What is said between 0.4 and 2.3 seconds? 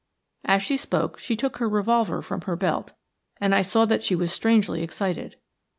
As she spoke she took her revolver